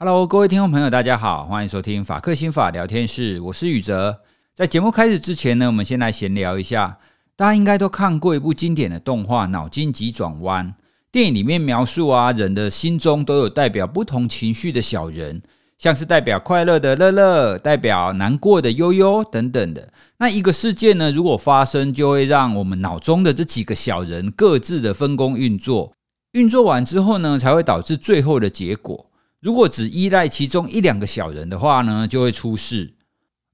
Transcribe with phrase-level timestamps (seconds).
[0.00, 4.20] Hello，各位听众朋友，大家好，欢迎收听法克心法聊天室，我是宇哲。
[4.54, 6.98] 在节目开始之前呢，我们先来闲聊一下。
[7.34, 10.68] 大家应该都看过一部经典的动画《脑筋急转弯》。
[11.10, 15.42] 电影里面描述啊，人的心中都有代表不同情绪的小人，
[15.80, 19.92] 像是代表快乐的乐乐，代表难过的悠悠等等的。
[20.18, 25.92] 那一个事件呢，如果发生，就会让我们脑中的这几个小人各自的分工运作，
[26.34, 29.07] 运作完之后呢，才会导致最后的结果。
[29.40, 32.94] 如果只依赖其中一两个小人的话呢，就会出事。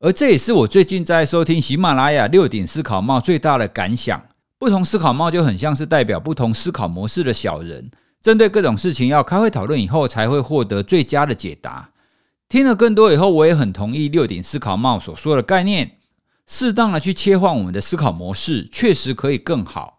[0.00, 4.22] 而这也是我最近在收听喜马拉雅六顶思考帽最大的感想。
[4.58, 7.90] 不同思考帽就很像是代表不同思考模式的小人，
[8.22, 11.90] 针对各种事情要开会讨论以后，才会获得最佳的解答。
[12.48, 15.98] 听了更多以后，我也很同意六顶思考帽所说的概念，
[16.46, 19.93] 适当的去切换我们的思考模式，确实可以更好。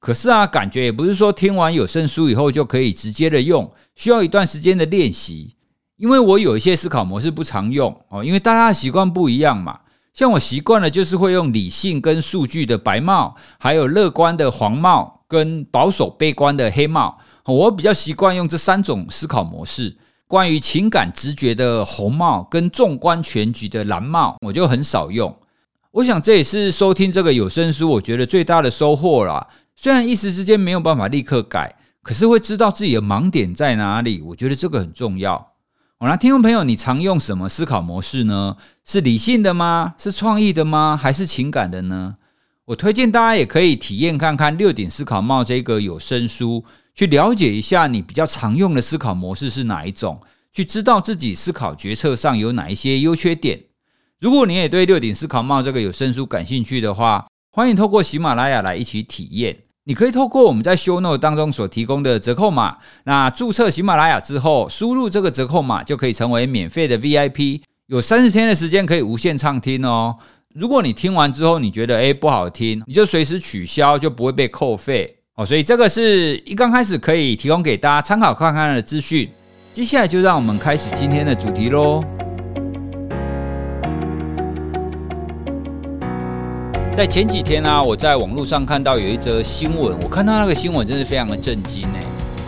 [0.00, 5.54] 可是啊，感觉也不是说听完有声书以后就可以直接的用，需要一段时间的练习。
[5.96, 9.80] 因为我有一些思考模式不常用哦，因为大家的习惯不一样嘛。
[10.14, 17.18] 像我习惯了就是会用理性跟数据的白帽，还有乐观的黄帽跟保守悲观的黑帽。
[17.44, 19.98] 我比较习惯用这三种思考模式。
[20.26, 25.36] 关于情感直觉的红帽跟纵观全局的蓝帽，我就很少用。
[25.90, 29.46] 我想这也是收听这个有声书，我觉得最大的收获啦。
[29.82, 34.20] 虽然一时之间没有办法立刻改，可是会知道自己的盲点在哪里。
[34.20, 35.38] 我觉得这个很重要。
[35.98, 38.58] 好，那听众朋友，你常用什么思考模式呢？
[38.84, 39.94] 是理性的吗？
[39.96, 40.98] 是创意的吗？
[41.02, 42.12] 还是情感的呢？
[42.66, 46.62] 我推荐大家也可以体验看看《六顶思考帽》这个有声书，
[46.94, 50.20] 去了解一下你比较常用的思考模式是哪一种，
[50.52, 53.58] 去知道自己思考决策上有哪一些优缺点。
[54.20, 59.56] 如果你也对《六顶思考帽》这个有声书感兴趣的话，欢迎透过喜马拉雅来一起体验。
[59.84, 70.16] 你可以透过我们在 Show Note 当中所提供的折扣码，那注册喜马拉雅之后，输入这个折扣码就可以成为免费的 VIP，有三十天的时间可以无限畅听哦。
[70.54, 75.46] 如果你听完之后你觉得诶不好听，你就随时取消，就不会被扣费哦。
[75.46, 79.28] 所以这个是一刚开始可以提供给大家参考看看的资讯。
[79.72, 82.19] 接下来就让我们开始今天的主题喽。
[86.96, 91.98] 在前几天呢、啊，我在网络上看到有一则新闻，我看到那个新闻真是非常的震惊呢。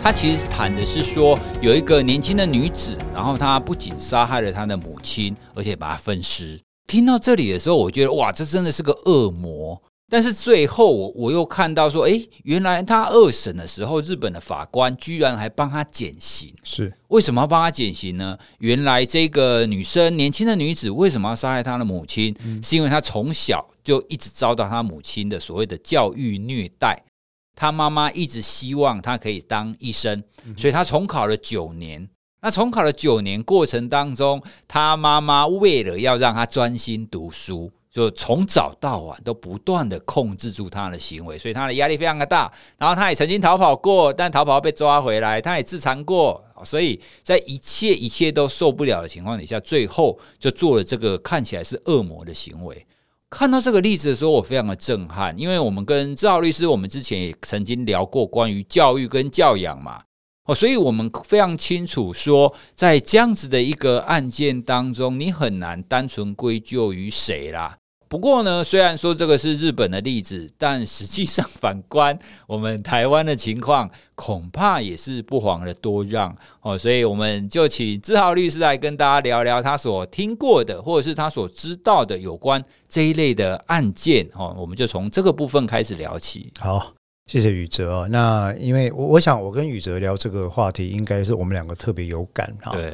[0.03, 6.59] 他其实谈的是说，有一个年轻的女子，然后她不仅杀害了她的母亲，而且把她分尸。
[6.85, 9.81] 听到这里的时候，我觉得哇，这真的是个恶魔。
[10.09, 16.53] 但是最后我我又看到说，诶，原来他二审的时候，日本的法官居然还帮他减刑。
[16.63, 18.37] 是为什么要帮他减刑呢？
[18.59, 22.35] 原来这个女生，年轻的女子为什么要杀害她的母亲？
[22.43, 27.03] 嗯、是因为她从小就一直遭到他母亲的所谓的教育虐待。
[27.55, 30.23] 他妈妈一直希望他可以当医生，
[30.57, 32.09] 所以他重考了九年。
[32.41, 37.71] 那重考了九年过程当中，他妈妈为了要让他专心读书。
[37.91, 42.51] 就从早到晚都不断的控制住他的行为，所以他的压力非常的大。
[42.75, 46.43] 然后他也曾经逃跑过，但逃跑被抓回来，他也自残过。
[46.65, 52.83] 所以在一切一切都受不了的情况底下，最后就做了这个看起来是恶魔的行为。
[53.33, 60.03] 看到这个例子的时候，我非常的震撼，因为我们跟赵律师，我们之前也曾经聊过关于教育跟教养嘛。
[60.45, 67.77] 哦，所以我们非常清楚说，在这样子的一个案件当中，你很难单纯归咎于谁啦。
[68.13, 72.15] 不过呢，虽然说这个是日本的例子，但实际上反观
[72.45, 76.77] 我们台湾的情况，恐怕也是不遑的多让哦。
[76.77, 84.55] 所以我们就请志豪律师来跟大家聊聊他所听过的，或者是他所知道的有关这一类的案件哦。
[84.59, 86.53] 我们就从这个部分开始聊起。
[86.59, 86.93] 好，
[87.25, 88.07] 谢谢宇哲。
[88.11, 92.73] 那因为我我想我跟宇哲聊这个话题，应该是我们两个特别有感哈。
[92.73, 92.93] 对。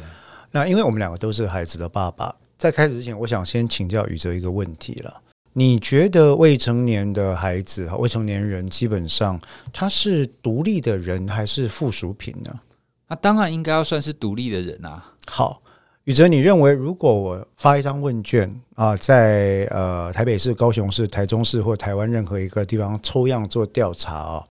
[0.50, 2.34] 那因为我们两个都是孩子的爸爸。
[2.60, 5.22] 在开始之前，我想先请教宇哲一个问题了。
[5.54, 9.40] 你觉得未成年的孩子哈，未成年人基本上
[9.72, 12.60] 他是独立的人还是附属品呢？
[13.08, 15.02] 那当然应该要算是独立的人啊。
[15.26, 15.62] 好，
[16.04, 24.44] 宇哲，你认为如果我发一张问卷啊，在呃台北市、高雄市、台中市或台湾任何一个地方抽样做调查啊，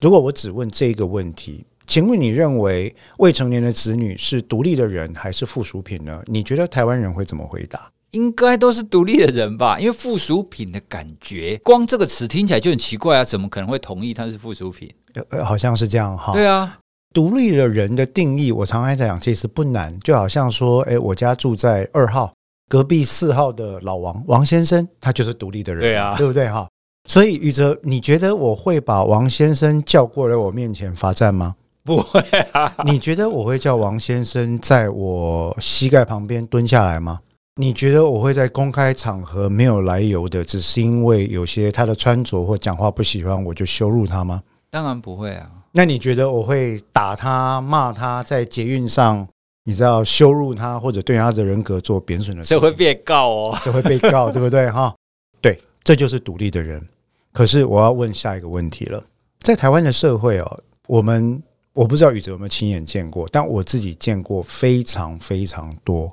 [0.00, 6.22] 如果我只问这个问题，请问你认为未成年的子女是独立的人还是附属品呢？
[6.26, 7.90] 你觉得台湾人会怎么回答？
[8.12, 13.24] 应该都是独立的人吧，因为附属品的感觉，光这个词听起来就很奇怪啊！
[13.24, 14.90] 怎么可能会同意他是附属品？
[15.28, 16.32] 呃，好像是这样哈。
[16.32, 16.78] 对啊，
[17.12, 22.32] 独立的人的定义，我常常在讲，其实不难，就好像说，哎，我家住在二号，
[22.68, 26.66] 隔壁四号的老王王先生，他就是独立的人，对啊，对不对哈？
[27.08, 31.54] 所以宇哲，你觉得我会把王先生叫过来我面前罚站吗？
[31.86, 32.20] 不会
[32.52, 32.74] 啊。
[32.84, 37.20] 你觉得我会叫王先生在我膝盖旁边蹲下来吗？
[37.58, 44.42] 你觉得我会在公开场合没有来由的，只是因为有些他的穿着或讲话不喜欢，我就羞辱他吗？
[44.68, 45.48] 当然不会啊。
[45.72, 49.26] 那你觉得我会打他、骂他，在捷运上，
[49.64, 52.48] 你知道羞辱他，或者对他的人格做贬损的事？
[52.50, 54.70] 这会被告哦，这会被告，对不对？
[54.70, 54.94] 哈，
[55.40, 56.86] 对，这就是独立的人。
[57.32, 59.02] 可是我要问下一个问题了，
[59.40, 61.42] 在台湾的社会哦，我们
[61.76, 66.10] 我不知道宇哲有没有亲眼见过，但我自己见过非常非常多。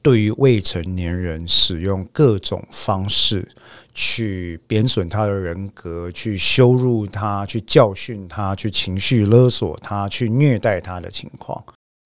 [0.00, 3.46] 对于未成年人使用各种方式
[3.92, 11.62] 去贬损他的人格，去羞辱他，去教训他，去情绪勒索他，去虐待他的情况。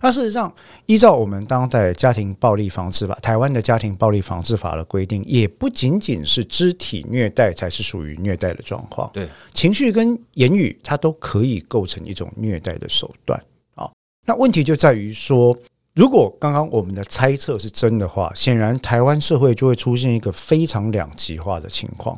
[0.07, 0.55] 那事实上，
[0.87, 9.11] 依照我们当代家庭暴力防治法，台湾的家庭暴力防治法的规定，也不仅仅是肢体虐待才是属于虐待的状况。
[9.13, 13.37] 对，情绪跟言语，它都可以构成一种虐待的手段。
[13.75, 13.91] 啊，
[14.25, 15.57] 那问题就在于说。
[15.97, 22.17] 如果刚刚我们的猜测是真的话，显然台湾社会就会出现一个非常两极化的情况。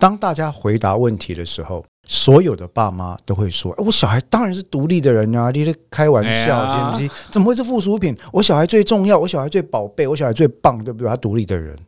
[0.00, 7.10] 当大家回答问题的时候，所有的爸妈都会说：“我小孩当然是独立的人啊，你在开玩笑，行不行？
[7.30, 8.16] 怎么会是附属品？
[8.32, 11.08] 我小孩最重要，我小孩最宝贝，我小孩最棒，对不对？
[11.08, 11.78] 他独立的人。”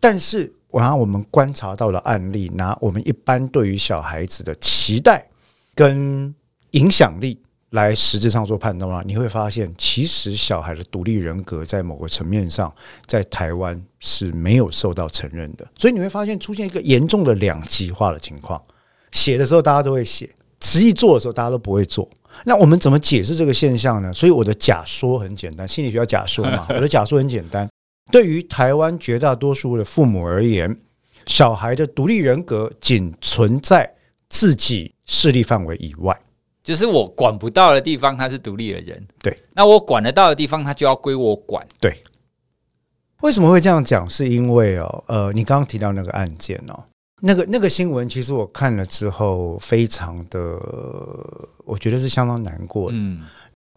[0.00, 5.28] 但是，我拿我们观察到的案例，拿我们一般对于小孩子的期待
[5.74, 6.34] 跟
[6.72, 7.40] 影响力。
[7.70, 12.72] 来实质上做判断，你会发现，其实小孩的独立人格在某个层面上，
[13.06, 15.66] 在台湾是没有受到承认的。
[15.76, 18.62] 所以你会发现出现一个严重的两极化的情况。
[19.16, 20.30] 写的时候大家都会写，
[20.62, 22.08] 实际做的时候大家都不会做。
[22.44, 24.12] 那我们怎么解释这个现象呢？
[24.12, 26.66] 所以我的假说很简单，心理学要假说嘛。
[26.76, 27.66] 我的假说很简单，
[28.12, 30.78] 对于台湾绝大多数的父母而言，
[31.24, 33.90] 小孩的独立人格仅存在
[34.28, 36.20] 自己势力范围以外。
[36.62, 39.06] 就是我管不到的地方，他是独立的人。
[39.22, 41.66] 对，那我管得到的地方，他就要归我管。
[41.80, 42.02] 对，
[43.22, 44.08] 为什么会这样讲？
[44.10, 46.84] 是因为哦，呃，你刚刚提到那个案件哦，
[47.22, 50.58] 那个那个新闻，其实我看了之后，非常的，
[51.64, 52.96] 我觉得是相当难过的。
[52.98, 53.22] 嗯。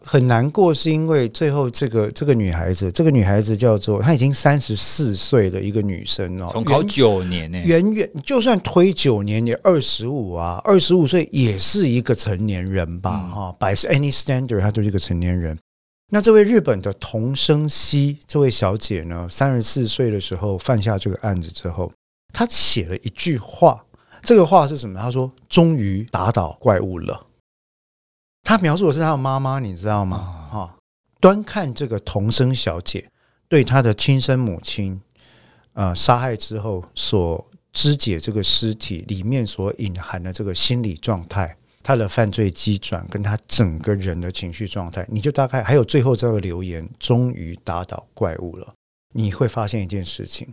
[0.02, 13.10] 很难过，是因为最后这个这个女孩子，这个女孩子叫做她已经三十四岁的一个女生哦，重考九年呢，远远就算推九年也二十五啊，二十五岁也是一个成年人吧？
[13.28, 15.58] 哈，by any standard，她都是一个成年人。
[16.10, 21.92] 那这位日本的桐生希这位小姐呢，三十四岁的时候犯下这个案子之后，
[22.32, 23.84] 她写了一句话，
[24.22, 25.00] 这个话是什么？
[25.00, 27.26] 他说：“终于打倒怪物了。”
[28.42, 30.48] 他描述的是他的妈妈，你知道吗？
[30.50, 30.76] 哈，
[31.20, 33.10] 端看这个童生小姐
[33.48, 35.00] 对她的亲生母亲，
[35.74, 48.74] 呃，杀害之后所肢解这个尸体里面所隐含的这个心理状态，她的犯罪机转跟她整个人的情绪状态，你就大概还有最后这个留言，终于打倒怪物了。
[49.12, 50.52] 你会发现一件事情，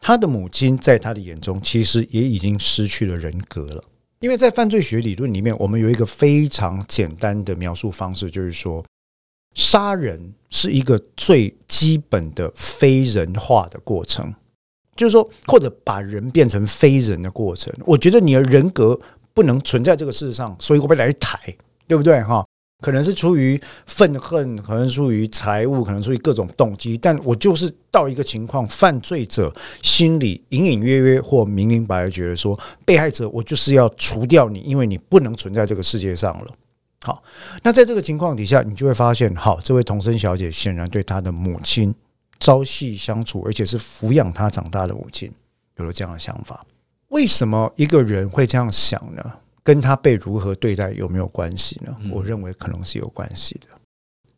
[0.00, 3.82] 他的母亲在他的眼中其实也已经失去了人格了。
[4.20, 8.84] 因为在犯罪学理论里面，我们有一个非常简单的描述方式，就是说，
[9.54, 14.34] 杀人是一个最基本的非人化的过程，
[14.96, 17.72] 就是说，或者把人变成非人的过程。
[17.84, 18.98] 我觉得你的人格
[19.34, 21.38] 不能存在这个世上，所以我被来抬，
[21.86, 22.22] 对不对？
[22.22, 22.44] 哈。
[22.82, 29.50] 可能是出于愤恨，可能出于财务，可能出于各种动机，但我就是到一个情况，犯罪者
[29.82, 36.46] 心里隐隐约约或明明白白觉得说，被害者我就是要除掉你，因为你不能存在这个世界上了。
[37.02, 37.22] 好，
[37.62, 41.94] 那在这个情况底下，你就会发现，好，这位桐生小姐显然对她的母亲
[42.38, 45.32] 朝夕相处，而且是抚养她长大的母亲
[45.78, 46.64] 有了这样的想法。
[47.08, 49.22] 为什么一个人会这样想呢？
[49.66, 51.92] 跟他被如何对待有没有关系呢？
[52.12, 53.66] 我认为可能是有关系的。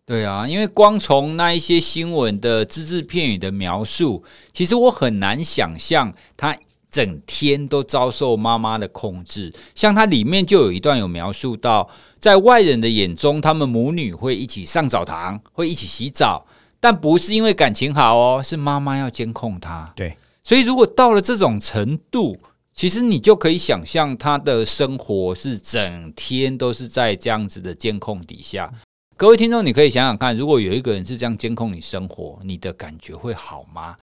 [0.06, 6.56] 对啊，因为光从那一些新闻的只字片语的描述，其实我很难想象他
[6.90, 9.52] 整天都遭受妈妈的控制。
[9.74, 16.46] 像他里面就有一段有描述到，在外人的眼中，他们母女会一起上澡堂，会一起洗澡，
[16.80, 19.92] 但不是因为感情好哦，是妈妈要监控他。
[19.94, 22.38] 对，所以如果到了这种程度。
[22.78, 28.72] 其实你就可以想象他的生活是整天都是在这样子的监控底下。
[29.16, 33.96] 各位听众，你可以想想看，如果有一个人是这样监控你生活，你的感觉会好吗？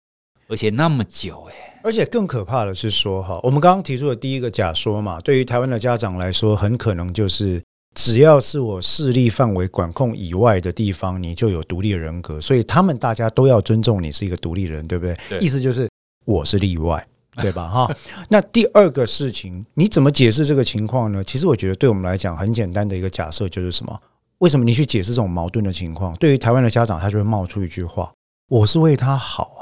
[0.50, 7.64] 而且那么久，哎，而且更可怕的是说，哈，我们刚刚提出的第一个假说嘛，对于台湾的家长来说，很可能就是
[7.94, 15.18] 只要是我势力范围管控以外的地方，你就有独立人格，所以他们大家都要尊重你是一个独立人，对不对？
[15.30, 15.40] 对。
[15.40, 15.90] 意思就是
[16.26, 17.02] 我是例外。
[17.42, 17.68] 对吧？
[17.68, 17.96] 哈，
[18.30, 21.24] 那第二个事情，你怎么解释这个情况呢？
[21.24, 24.00] 其实我觉得，对我们来讲，很简单的一个假设就是什么？
[24.40, 26.16] 为什么你去解释这种矛盾的情况？
[26.16, 28.12] 对于台湾的家长，他就会冒出一句话
[28.50, 29.62] ：“我是为他好啊，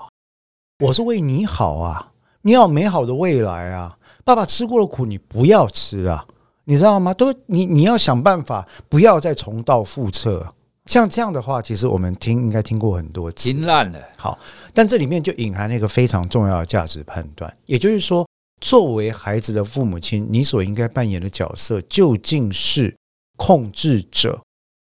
[0.86, 2.12] 我是为你好啊，
[2.42, 3.98] 你要美好的未来啊！
[4.26, 6.26] 爸爸吃过的苦，你不要吃啊，
[6.66, 7.14] 你知道吗？
[7.14, 10.54] 都你你要想办法，不要再重蹈覆辙。”
[10.86, 14.00] 像这样的话，其实我们听应该听过很多次，听烂了。
[14.18, 14.38] 好，
[14.74, 18.28] 但这里面就隐含了一个非常重要的价值判断，也就是说，
[18.60, 22.94] 作为孩子的父母亲，你所应该扮演的角色究竟是
[23.38, 24.42] 控制者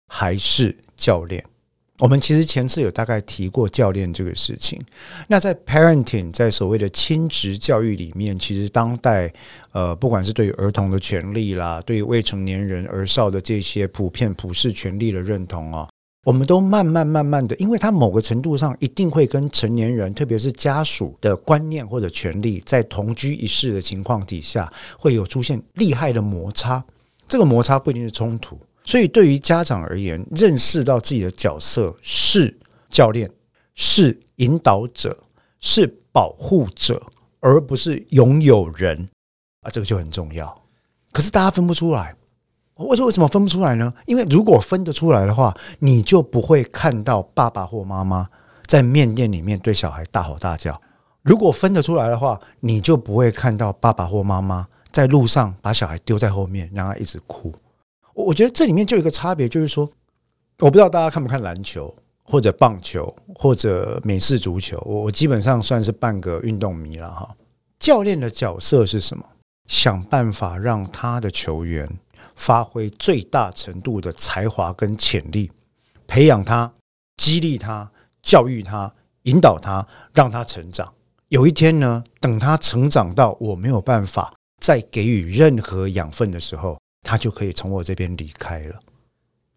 [0.07, 1.45] 还是教练？
[2.01, 4.81] 我们其实前次有大概提过教练这个事情。
[5.27, 9.31] 那在 parenting，在所谓的亲职教育里面，其实当代
[9.71, 15.87] 呃，不管是对于儿童的权利啦，对于未成年人儿少的这些普遍普世权利的认同啊，
[16.25, 26.83] 我们都慢慢慢慢的，因为它某个程度上一定会跟成年人，特别是家属的观念或者权利，在同居一室的情况底下，会有出现厉害的摩擦。
[27.27, 28.59] 这个摩擦不一定是冲突。
[28.83, 32.59] 所以，对于家长而言，认识到自己的角色是
[32.89, 33.29] 教练、
[33.75, 35.17] 是引导者、
[35.59, 37.01] 是保护者，
[37.39, 39.07] 而不是拥有人
[39.61, 40.61] 啊，这个就很重要。
[41.11, 42.15] 可是大家分不出来，
[42.75, 43.93] 我说为什么分不出来呢？
[44.07, 48.27] 因为如果分得出来的话，你就不会看到爸爸或妈妈
[48.65, 50.73] 在面店里面对小孩大吼大叫；
[51.21, 57.53] 如果分得出来的话，你就不会看到爸爸或妈妈在路上把小孩丢在后面，让他一直哭。
[58.13, 59.89] 我我觉得这里面就有一个差别，就是说，
[60.59, 64.81] 我不知道大家看不看篮球，或者棒球，或者美式足球。
[64.85, 67.35] 我基本上算是半个运动迷了哈。
[67.79, 69.25] 教练的角色是什么？
[69.67, 71.89] 想办法让他的球员
[72.35, 75.49] 发挥最大程度的才华跟潜力，
[76.05, 76.73] 培养他，
[77.15, 77.89] 激励他，
[78.21, 80.93] 教育他，引导他，让他成长。
[81.29, 86.77] 有一天呢，等他成长到我没有办法再给予任何养分的时候。
[87.11, 88.79] 他就可以从我这边离开了。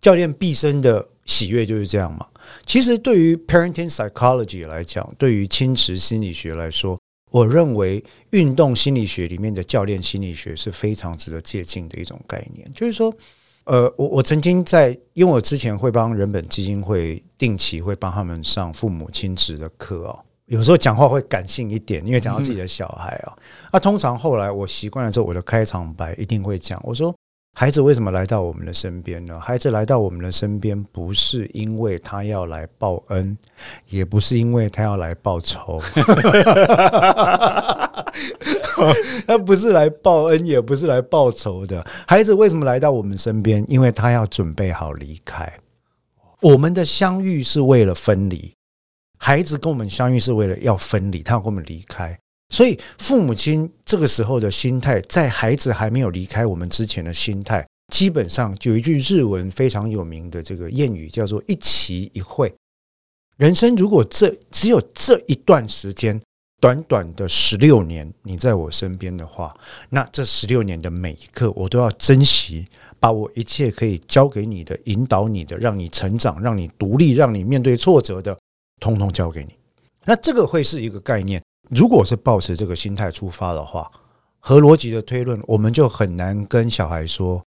[0.00, 2.26] 教练毕生的喜悦就是这样嘛。
[2.66, 6.99] 其实对于 parenting psychology 来讲，对于亲子心理学来说，
[7.30, 12.68] 我认为运动心理学里面的教练心理学是非常值得借鉴的一种概念。
[12.75, 13.14] 就是说，
[13.66, 20.18] 呃，我我曾经在，因为我之前会帮人本基金会定期会帮他们上父母亲职的课哦。
[20.46, 23.32] 有时候讲话会感性一点，因为讲到自己的小孩啊。
[23.73, 27.14] 那通常后来我习惯了之后，我的开场白一定会讲，我说。
[27.56, 29.38] 孩子为什么来到我们的身边呢？
[29.38, 33.38] 孩子来到我们的身边，不是因为他要来报恩，
[33.88, 35.80] 也不是因为他要来报仇。
[39.26, 41.87] 他不是来报恩，也不是来报仇的。
[42.08, 43.64] 孩子为什么来到我们身边？
[43.68, 45.50] 因为他要准备好离开。
[46.40, 48.52] 我们的相遇是为了分离，
[49.16, 52.18] 孩子跟我们相遇是为了要分离，他要跟我们离开。
[52.54, 62.54] 所以，父母亲这个时候的心态，在孩子还没有离开我们之前的心态，基本上就有一句日文非常有名的这个谚语，叫做“一期一会”。
[63.38, 66.23] 人生如果这只有这一段时间，
[66.61, 69.52] 短短的十六年，你在我身边的话，
[69.90, 72.64] 那这十六年的每一刻，我都要珍惜，
[73.00, 78.38] 把我一切可以交给你的、引导你的、让你成长、让你独立、让你面对挫折的，
[78.80, 79.56] 通通交给你。
[80.04, 81.42] 那这个会是一个概念。
[81.75, 83.90] 如果是抱持这个心态出发的话，
[84.38, 87.43] 合逻辑的推论，我们就很难跟小孩说：“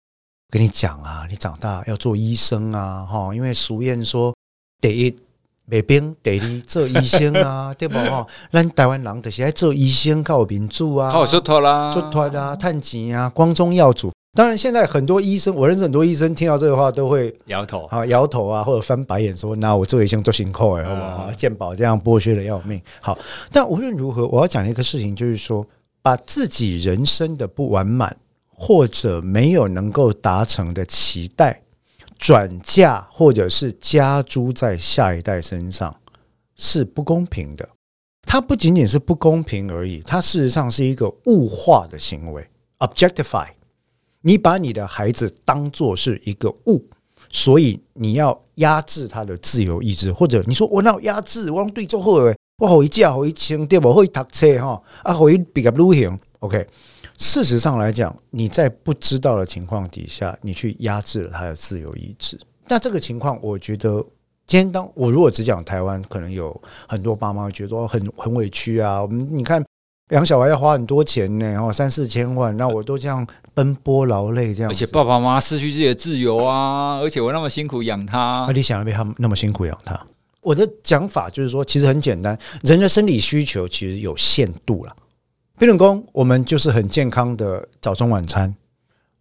[0.50, 4.35] 跟你讲啊，你长大要做医生啊，哈，因为俗谚说，
[4.80, 5.16] 第一
[5.68, 8.26] 北兵，第一做医生啊， 对不哈？
[8.50, 21.33] 咱台湾人就是爱做医生，靠民主啊，靠出脱啦，出脱啊，趁钱啊，光宗耀祖。”当然，现在很多医生，我认识很多医生，听到这个话都会摇头啊，摇头啊，或者翻白眼说：“那我做医生做辛苦哎，好不好？
[21.33, 23.19] 健保这样剥削的要命。”好，
[23.50, 25.66] 但无论如何，我要讲的一个事情，就是说，
[26.02, 28.14] 把自己人生的不完满
[28.47, 31.62] 或者没有能够达成的期待，
[32.19, 35.97] 转嫁或者是加诸在下一代身上，
[36.57, 37.66] 是不公平的。
[38.23, 42.47] 它不仅仅是不公平而已，它事实上是一个物化的行为
[42.81, 43.47] ，objectify。
[44.26, 46.85] 你把你的孩子当作是一个物，
[47.30, 51.49] 所以你要压制他的自由意志，或者你说我那有压制？
[51.49, 53.92] 我对做好诶，我好一架好一清对不？
[53.92, 56.18] 好一读册哈啊，好一比较流行。
[56.40, 56.66] OK，
[57.16, 62.37] 事实上来讲，你在不知道的情况底下，你去压制了他的自由意志。
[62.66, 64.04] 那这个情况，我觉得
[64.45, 69.00] 今天当我如果只讲台湾，可能有很多爸妈觉得很很委屈啊。
[69.00, 69.64] 我们你看
[70.10, 80.00] 养小孩要花很多钱呢，哦，三四千万，那我都这样奔波劳累这样，而且爸爸妈妈失去自己的自由啊，而且我那么辛苦养他，那你想要被他们那么辛苦养他？
[80.42, 84.94] 我的讲法就是说，其实很简单，人的生理需求其实有限度了。
[85.58, 88.54] 平等工，我们就是很健康的早中晚餐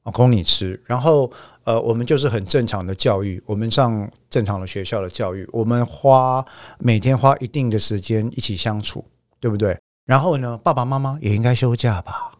[0.04, 0.80] 啊，供你吃。
[0.86, 1.32] 然后，
[1.64, 6.46] 呃，我们就是很正常的教育，我们上正常的学校的教育，我们花
[6.78, 9.04] 每天花一定的时间一起相处，
[9.40, 9.76] 对不对？
[10.06, 12.32] 然后呢，爸爸妈妈也应该休假吧？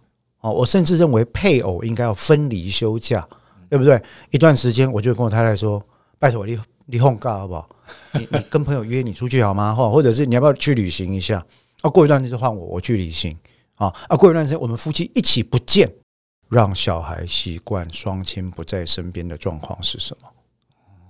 [0.42, 3.28] 哦，我甚至认为配偶应该要分离休假，
[3.70, 4.02] 对不对？
[4.30, 5.84] 一段时间，我就跟我太太说
[6.20, 7.68] ：“拜托你你放假好不好？
[8.14, 9.74] 你你跟朋友约你出去好吗？
[9.74, 11.44] 或 或者是你要不要去旅行一下？
[11.82, 13.36] 啊，过一段时间换我我去旅行。”
[13.76, 14.16] 啊啊！
[14.16, 15.92] 过一段时间，我们夫妻一起不见，
[16.48, 20.30] 让小孩习惯双亲不在身边的状况是什么？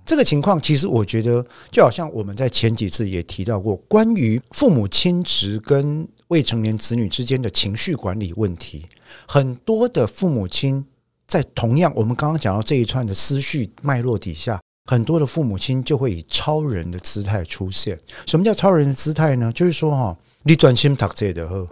[0.04, 8.86] 这个情况其实我觉得，就好像我们在前几次也提到过，关于父母亲职跟未成年子女之间的情绪管理问题，
[9.28, 10.84] 很多的父母亲
[11.26, 17.98] 在同样我们刚刚讲到这一串的思绪脉络底下，很多的父母亲就会以超人的姿态出现。
[18.26, 19.52] 什么叫超人的姿态呢？
[19.52, 21.68] 就是说，哈，你专心读这的呵。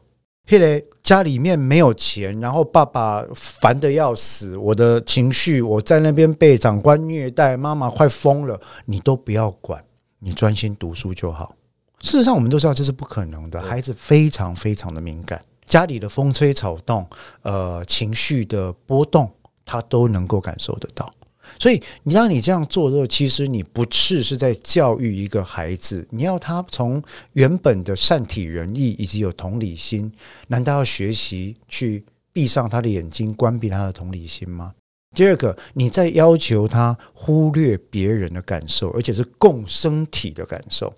[0.47, 9.83] 嘿嘞家里面没有钱，然后爸爸烦得要死，我的情绪我在那边被长官虐待，妈妈快疯了，你都不要管，
[10.19, 11.57] 你专心读书就好。
[12.05, 17.09] 事实上，我们都知道这是不可能的，孩子非常非常的敏感，家里的风吹草动，
[17.41, 19.33] 呃，情绪的波动，
[19.65, 21.11] 他都能够感受得到。
[21.59, 30.13] 所以，你让你这样做的时候，其实你不是是在教育一个孩子，你要他从原本的善体人意以及有同理心，
[30.49, 34.75] 难道要学习去闭上他的眼睛，关闭他的同理心吗？
[35.15, 40.93] 第二个，你在要求他忽略别人的感受，而且是共生体的感受。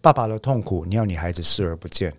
[0.00, 2.10] 爸爸的痛苦，你要你孩子视而不见；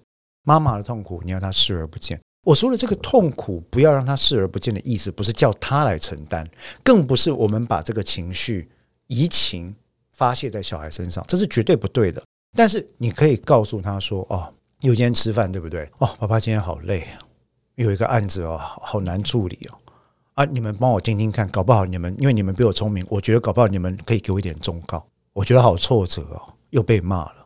[0.44, 2.20] 妈妈的痛苦，你要他视而不见。
[2.44, 6.48] 我说的这个痛苦，不要让他视而不见的意思，不是叫他来承担，
[6.84, 8.70] 更不是我们把这个情绪
[9.08, 9.76] 移情
[10.14, 12.24] 发泄在小孩身上，这是绝对不对的。
[12.58, 14.52] 但是你可以告诉他说：“哦，
[14.82, 15.88] 有今天吃饭，对不对？
[16.00, 17.08] 哦，爸爸今天好累，
[17.76, 19.78] 有一个案子哦，好难处理哦。
[20.34, 25.06] 啊，你们帮我听听看，搞不好你们因为你们比我聪明，我觉得搞不好你们可以给我一点忠告。
[25.34, 27.41] 我觉得好挫折哦，又被骂了。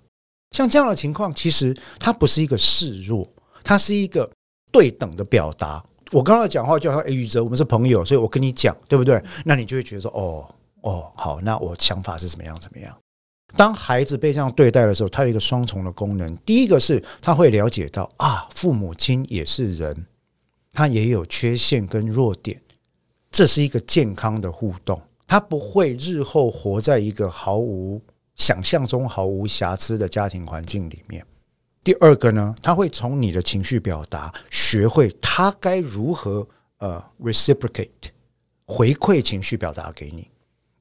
[0.56, 3.28] 像这样的情况，其实它不是一个示弱，
[3.64, 4.30] 它是一个。”
[4.76, 9.24] 对等的表达，我刚刚讲话就好像宇哲，我们是朋友，所以我跟你讲，对不对？
[9.46, 10.46] 那你就会觉得说，哦
[10.82, 12.94] 哦，好，那我想法是怎么样怎么样？
[13.56, 16.36] 当孩子被这样对待的时候，他有一个双重的功能。
[16.40, 20.06] 第一个是他会了解到啊，父母亲也是人，
[20.74, 22.62] 他也有缺陷跟弱点，
[23.32, 28.02] 这是一个健康的互动，他不会日后活在一个毫无
[28.36, 31.26] 想象中毫无瑕疵的家庭环境里面。
[31.84, 36.48] 第二个呢，他会从你的情绪表达学会他该如何
[36.80, 37.90] 呃 reciprocate
[38.66, 40.28] 回馈情绪表达给你，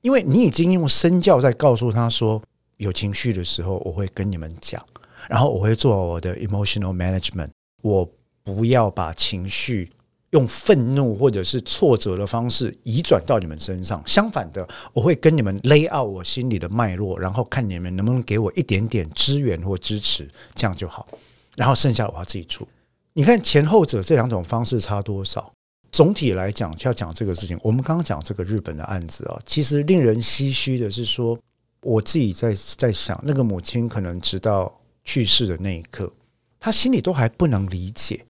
[0.00, 2.42] 因为你已经用身教在告诉他说，
[2.78, 4.82] 有情绪的时候我会跟你们讲，
[5.28, 7.50] 然后我会做我的 emotional management，
[7.82, 8.10] 我
[8.42, 9.90] 不要把情绪。
[10.34, 14.02] 用愤怒或者是挫折的方式移转到你们身上。
[14.04, 21.06] 相反的，我会跟你们 lay out 我心里的脉络，然后看你们能不能给我一点点支援或支持，这样就好。
[21.54, 22.66] 然后剩下的我要自己做。
[23.12, 25.52] 你看前后者这两种方式差多少？
[25.92, 31.38] 总体来讲，要讲这个事情，我们刚刚讲这个日本的案子啊，其实令人唏嘘的是说，
[31.82, 36.12] 我自己在在想，那个母亲可能直到去世的那一刻，
[36.58, 38.24] 她心里都还不能理解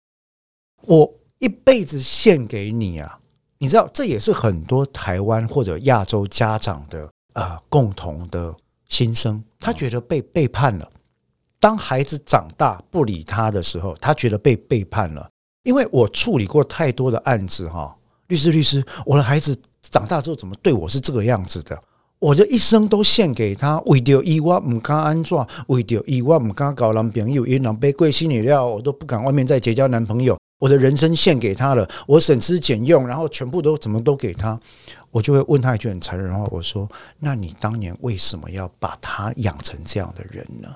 [0.87, 1.13] 我。
[1.41, 3.17] 一辈子献给你啊！
[3.57, 8.55] 你知道，这也是很多台湾或者亚洲家长的啊、呃、共同的
[8.87, 9.43] 心声。
[9.59, 10.87] 他觉得被背叛了。
[11.59, 15.27] 当孩子长大不理他的时候，他觉得被背叛了。
[15.63, 17.95] 因为我处理过太多的案子哈，
[18.27, 21.75] 律师律师，我的孩子长大之后怎么对我是这个样子的？
[22.19, 25.35] 我这一生都献给他，为了伊我唔敢安怎，
[25.67, 30.37] 为了伊我唔敢搞男朋友，因为被贵心里料，我都不敢外面再结交男朋友。
[30.61, 34.59] 我的人生献给他了，我省吃俭用，然后全部都怎么都给他，
[35.09, 40.69] 我就会问他一句很残忍的话，我说：“那你当年为什么要把他养成这样的人呢？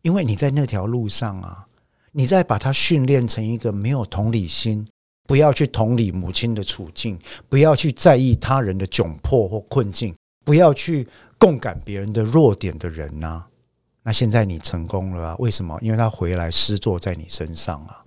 [0.00, 1.66] 因为你在那条路上啊，
[2.12, 4.86] 你在把他训练成一个没有同理心，
[5.28, 7.18] 不要去同理母亲的处境，
[7.50, 10.14] 不要去在意他人的窘迫或困境，
[10.46, 11.06] 不要去
[11.38, 13.44] 共感别人的弱点的人呐。
[14.02, 15.36] 那现在你成功了啊？
[15.38, 15.78] 为什么？
[15.82, 18.03] 因为他回来施作在你身上啊。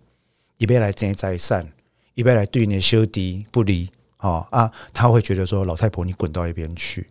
[0.58, 1.68] 一边来争财产，
[2.14, 7.08] 一边来对你的修敌不离啊啊，他会觉得说老太婆你滚到一边去。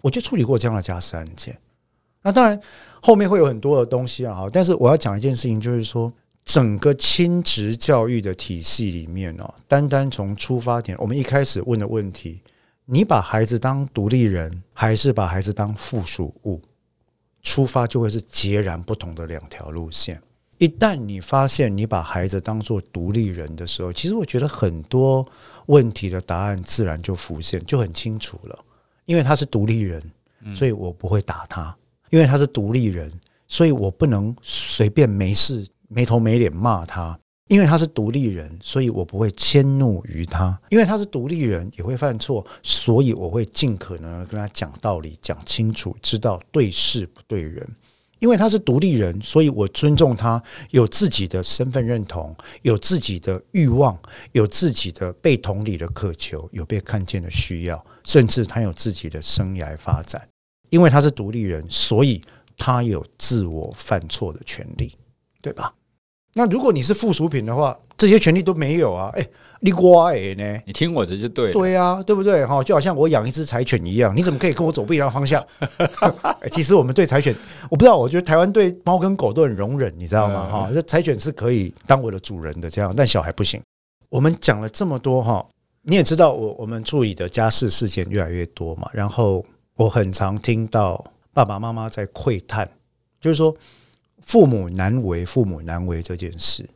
[0.00, 1.58] 我就处理过这样的家事案件。
[2.22, 2.60] 那当然
[3.02, 6.12] 后面会有很多的东西啊，但是我要讲一件事情，就是说
[6.44, 12.40] 整个亲职教育的体系里面哦，单单从出发点，我们一开始问的问题，
[12.84, 16.60] 你把孩子当独立人，还是把孩子当附属物？
[17.42, 20.20] 出发就会是截然不同的两条路线。
[20.64, 25.26] 一旦你发现你把孩子当做独立人的时候，其实我觉得很多
[25.66, 28.58] 问题的答案自然就浮现，就很清楚了。
[29.04, 30.02] 因为他是独立人，
[30.54, 31.76] 所以我不会打他；
[32.08, 33.12] 因为他是独立人，
[33.46, 37.18] 所以我不能随便没事没头没脸骂他。
[37.48, 47.68] 因为他是独立人，所以我不会迁怒于他；因为他是独立人，也会犯错，所以我会尽可能跟他讲道理，讲清楚，知道对事不对人。
[48.24, 53.94] 因为他是独立人，所以我尊重他，有自己的身份认同，有自己的欲望，
[54.32, 60.26] 有自己的被同理的渴求，有被看见的需要，甚至他有自己的生涯发展。
[60.70, 62.18] 因为他是独立人，所以
[62.56, 64.96] 他有自我犯错的权利，
[65.42, 65.74] 对吧？
[66.32, 69.10] 那如果你是附属品的话，这些权利都没有啊！
[69.14, 69.26] 哎，
[69.60, 70.60] 你瓜哎呢？
[70.66, 71.52] 你听我的就对了。
[71.52, 72.44] 对啊，对不对？
[72.44, 75.44] 哈，就好像我养一只柴犬一样，你怎么可以跟我走不一样的方向？
[76.50, 77.34] 其实我们对柴犬，
[77.70, 80.48] 我不知道，我觉得台湾对猫跟狗都很容忍，你知道吗？
[80.50, 83.60] 哈，就柴犬是可以当我的主人的这样，但小孩不行。
[84.08, 85.46] 我们讲了这么多哈，
[85.82, 89.44] 你也知道，我我们处理的家事事件越来越多嘛，然后
[89.76, 92.68] 我很常听到爸爸妈妈在喟叹，
[93.20, 93.56] 就是说。
[94.26, 96.66] 父母难为，父母难为这件事，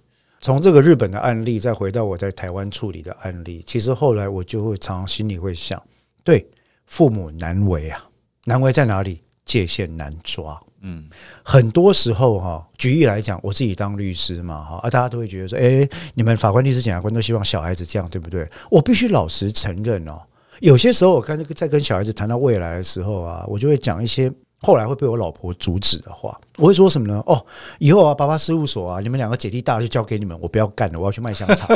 [0.40, 5.82] 从这个日本的案例，再回到我在台湾处理的案例，其实后来我就会常常心里会想，
[6.22, 6.46] 对，
[6.86, 8.08] 父母难为啊，
[8.44, 9.22] 难为在哪里？
[9.44, 10.60] 界限难抓。
[10.82, 11.08] 嗯，
[11.42, 18.48] 很多时候哈，举例来讲，我自己当律师嘛，哈，啊，大家都会觉得说，哎，你们法官、律师、检察官都希望小孩子这样，对不对？
[18.70, 20.20] 我必须老实承认哦，
[20.60, 24.32] 有些时候我跟在跟小孩子谈到未来的时候啊，我就会讲一些。
[24.60, 27.22] 后来会被我老婆阻止的话，我会说什么呢？
[27.26, 27.44] 哦，
[27.78, 31.68] 以后啊，爸爸事务所啊，你们两个姐弟大就交给你们，我不要干了，我要去卖香肠。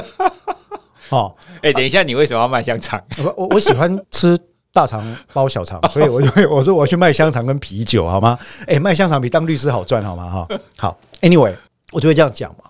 [1.10, 3.02] 哦，哎，等一下，你为什么要卖香肠？
[3.24, 4.38] 我我我喜欢吃
[4.72, 8.38] 大肠包小肠， 所以我就会我说我要去卖香肠跟啤酒，好吗？
[8.66, 10.28] 哎，卖香肠比当律师好赚，好吗？
[10.28, 11.54] 哈，好，Anyway，
[11.92, 12.64] 我就会这样讲嘛。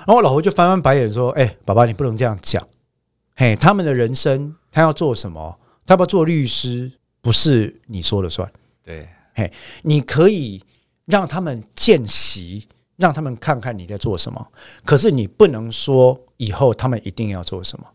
[0.00, 2.62] 然后我老婆就翻翻白眼说：“哎，爸爸，你不能这样讲。
[3.36, 5.58] 嘿，他们的人生，他要做什么？
[5.86, 6.92] 他要不要做律师？
[7.22, 8.46] 不是你说了算。”
[8.84, 9.08] 对。
[9.34, 10.62] 嘿，你可以
[11.06, 12.66] 让他们见习，
[12.96, 14.46] 让他们看看你在做什么。
[14.84, 17.86] 可是你不能说以后他们一定要做什么？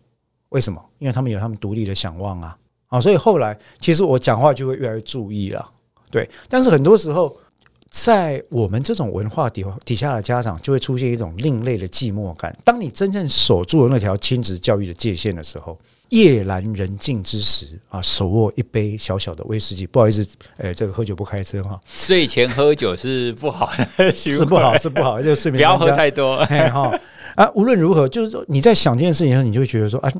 [0.49, 0.83] 为什么？
[0.97, 2.57] 因为他们有他们独立的想望啊！
[2.87, 5.71] 啊，所以后来其实我讲话就会越来越注意了。
[6.11, 7.37] 对，但是很多时候
[7.89, 12.53] 在我们这种文化底底下的家长，就会出现一种另类的寂寞感。
[12.65, 15.79] 当你真正守住了那条亲子教育的界限的时候。
[16.09, 21.79] 夜阑人静之时啊，手握一杯小小的威士忌，不好意思，哎，这个喝酒不开车哈。
[21.87, 26.43] 睡前喝酒是不好的，是不好，是不好，这个睡眠不要喝太多。
[26.45, 26.99] 哈
[27.35, 30.11] 啊，无论如何，就是说你在想这件事情的时候，你就会觉得说，啊。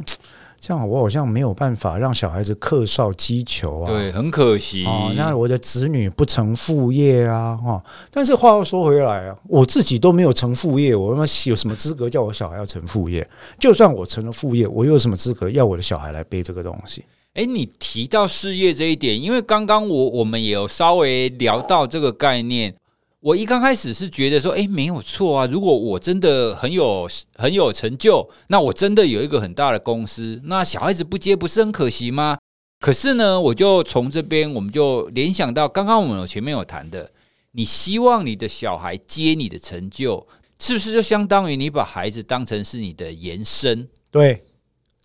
[0.59, 5.13] 这样我好像没有办法让小孩子课少击球啊，对，很可惜哦。
[5.15, 7.83] 那我的子女不成父业啊，哈。
[8.11, 13.27] 但是话又说回来啊，我自己都没有成父业，我他妈有什么资格叫我小孩要成父业？
[13.57, 17.03] 就算我成了父业，我又有什么资格要我的小孩来背这个东西？
[17.35, 22.73] 诶，你提到事业这一点，因为刚刚我我们也有稍微聊到这个概念。
[23.21, 25.45] 我一刚开始是觉得说，诶，没有错啊。
[25.45, 27.05] 如果我真的很有
[27.35, 32.37] 很有成就，那我真的有一个很大的公司，那小孩子不接不是很可惜吗？
[32.79, 37.11] 可是呢，我就从这边我们就联想到，刚刚我们有前面有谈的，
[37.51, 40.25] 你希望你的小孩接你的成就，
[40.57, 43.89] 是不是就相当于你把孩子当成是你的延伸？
[44.09, 44.41] 对，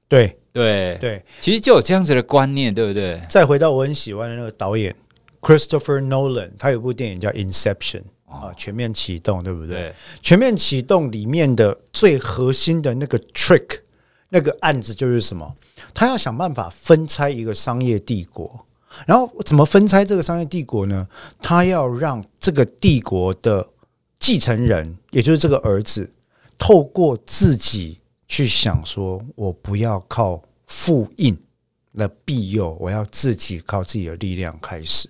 [0.06, 3.20] 对，对，对，其实就有这样子的观念，对不对？
[3.28, 4.94] 再回到我很喜欢的那个导演。
[5.44, 8.02] Christopher Nolan，他有部电影叫《Inception》
[8.32, 9.68] 啊，全面启动，对不对？
[9.68, 13.80] 对，全面启动里面的最核心的那个 trick，
[14.30, 15.54] 那个案子就是什么？
[15.92, 18.66] 他要想办法分拆一个商业帝国，
[19.06, 21.06] 然后怎么分拆这个商业帝国呢？
[21.42, 23.68] 他要让这个帝国的
[24.18, 26.10] 继承人，也就是这个儿子，
[26.56, 31.36] 透过自己去想说，我不要靠复印
[31.92, 35.06] 来庇佑，我要自己靠自己的力量开始。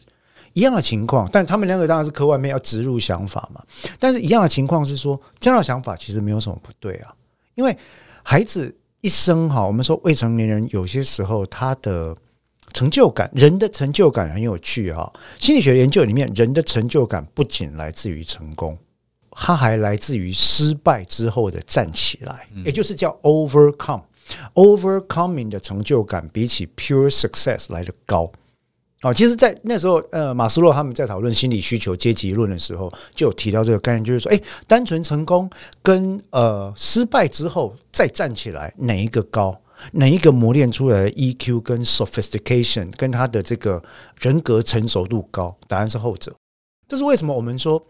[0.54, 3.62] 一样的情况，但他们两个当然是科外面要植入想法嘛。
[3.98, 7.14] 但是一样的情况是说，这样的想法其实没有什么不对啊。
[7.54, 7.76] 因为
[8.22, 12.16] 孩子一生哈，我们说未成年人有些时候他的
[12.72, 15.12] 成就感，人的成就感很有趣哈。
[15.38, 18.78] 心理学研究里面，人的成就感不仅来自于成功，
[19.30, 24.02] 它还来自于失败之后的站起来，也就是叫 overcome。
[24.54, 28.30] overcoming 的成就感比起 pure success 来的高。
[29.04, 35.48] 哦，其实，在那时候，呃，马斯洛他们在讨论心理需求阶级论的时候，就有提到这个概念，就是说，诶，单纯成功
[35.82, 39.60] 跟呃失败之后再站起来，哪一个高？
[39.92, 43.82] 哪一个磨练出来的 EQ 跟 sophistication 跟他的这个
[44.20, 45.54] 人格成熟度高？
[45.68, 46.34] 答案是后者。
[46.88, 47.34] 这是为什么？
[47.34, 47.84] 我们说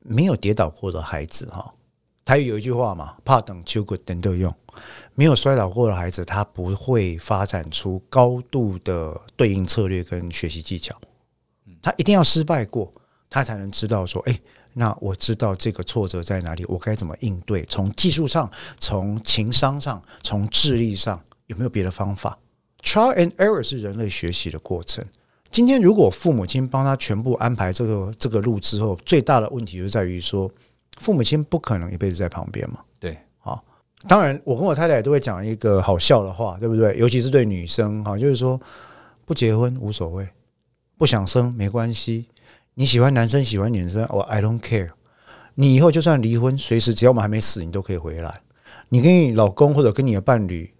[0.00, 1.74] 没有跌倒过的孩子，哈，
[2.26, 4.52] 台语有一句话嘛，怕等秋果等得用。
[5.14, 11.00] 没有摔倒过的孩子，他不会发展出高度的对应策略跟学习技巧。
[11.80, 12.92] 他一定要失败过，
[13.30, 14.36] 他才能知道说：“哎，
[14.72, 17.64] 那我知道这个挫折在哪里，我该怎么应对？
[17.66, 22.36] 从技术上、从情商上、从智力上，有没有别的方法
[22.82, 25.04] ？Trial and error 是人类学习的过程。
[25.48, 30.50] 今天如果父母亲帮他全部安排这个这个路之后，最大的问题就在于说，
[30.96, 32.80] 父母亲不可能一辈子在旁边嘛。
[32.98, 33.64] 对，好。
[34.08, 36.96] 当然，我跟我太太都会讲一个好笑的话，对不对？
[36.98, 38.60] 尤其是对女生哈，就是说
[39.24, 40.28] 不结婚无所谓，
[40.96, 42.26] 不想生没关系。
[42.74, 44.90] 你喜欢男生喜欢女生，我 I don't care。
[45.54, 48.38] 你以后就算离婚，随时只要我们还没死，你都可以回来。
[48.90, 50.72] 你跟你老公或者跟你的伴侣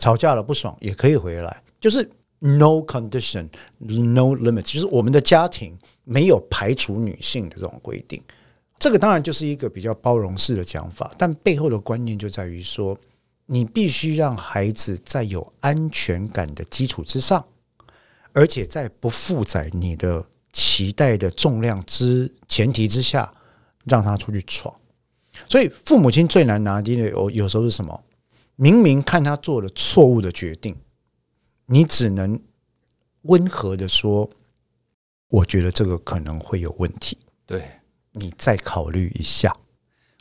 [0.00, 1.62] 吵架了不爽，也可以回来。
[1.78, 2.02] 就是
[2.38, 8.20] no condition, no limit，就是我们的家庭没有排除女性的这种规定。
[8.82, 12.98] 这个当然就是一个比较包容式的讲法，但背后的观念就在于说，
[13.46, 17.46] 你必须让孩子在有安全感的基础之上，
[18.32, 23.32] 而且在不负载你的期待的重量之前提之下，
[23.84, 24.74] 让他出去闯。
[25.48, 28.02] 所以父母亲最难拿捏的有有时候是什么？
[28.56, 30.76] 明明看他做了错误的决定，
[31.66, 32.36] 你只能
[33.22, 34.28] 温和的说
[35.30, 37.16] ：“我觉得这个可能会有问题。”
[37.46, 37.62] 对。
[38.12, 39.56] 你再考虑一下，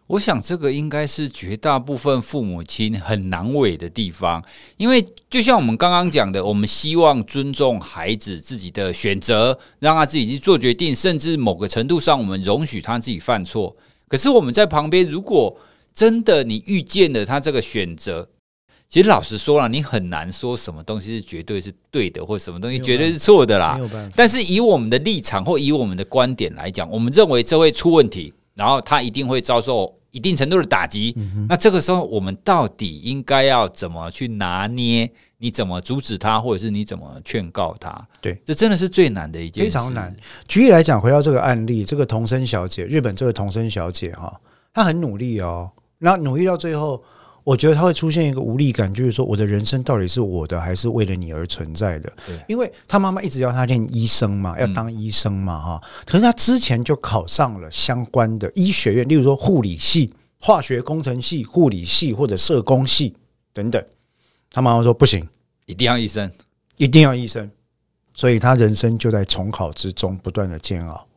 [0.07, 4.43] 我想这个应该是绝大部分父母亲很难为的地方，
[4.77, 13.75] 因为就像我们刚刚讲的，我们希望尊重孩子自己的选择，让他自己去做决定，甚至某个程度上，我们容许他自己犯错。
[14.07, 15.57] 可是我们在旁边，如果
[15.93, 18.29] 真的你遇见了他这个选择，
[18.91, 23.79] 其实老实说了，你很难说什么东西是绝对是对的，或什么东西绝对是错的啦。
[24.17, 31.15] 但是以我们的立场或以我们的观点来讲，我们认为这会出问题，然后他一定会遭受一定程度的打击。
[31.47, 35.09] 那这个时候，我们到底应该要怎么去拿捏？
[35.37, 38.05] 你怎么阻止他，或者是你怎么劝告他？
[38.19, 40.13] 对，这真的是最难的一件事，非常难。
[40.49, 44.37] 举例来讲，回到这个案例，这个童生小姐，日本这个童生小姐哈，
[44.73, 47.01] 她很努力哦，那努力到最后。
[47.43, 52.13] 我觉得他会出现一个无力感，就是说，我的人生到底是我的，还是为了你而存在的？
[52.47, 55.81] 因为他妈妈一直要他念医生嘛，要当医生嘛，哈。
[56.05, 63.15] 可是他之前就考上了相关的医学院，例如说护理系、化学工程系、护理系或者社工系
[63.53, 63.83] 等等。
[64.51, 65.27] 他妈妈说不行，
[65.65, 66.31] 一定要医生，
[66.77, 67.49] 一定要医生。
[68.13, 71.07] 所以他人生就在重考之中不断的煎熬。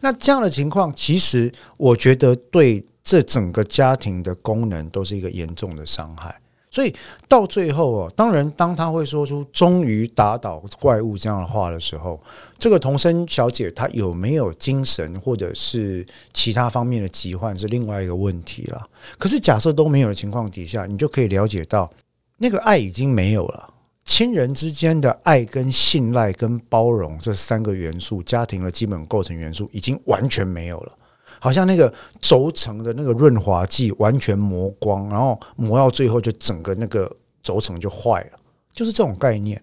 [0.00, 2.84] 那这样的情况，其实我觉得对。
[3.10, 6.32] 这整个家庭的功能都是一个严重的伤害，
[6.70, 6.94] 所以
[7.26, 12.22] 到最后哦，当然当他会说出“终于打倒怪物”这样的话的时候，
[12.56, 18.88] 这个童生小姐她有没有精神或者是其他方面的疾患是另外一个问题了。
[19.18, 21.90] 可是假设都没有的情况底下，你就可以了解到
[22.38, 30.92] 那个爱已经没有了，亲人之间的爱跟信赖跟包容这三个元素，家庭的基本构成元素已经完全没有了。
[31.40, 37.10] 好像那个轴承的那个润滑剂完全磨光，然后磨到最后就整个那个
[37.42, 38.38] 轴承就坏了，
[38.72, 39.60] 就是这种概念。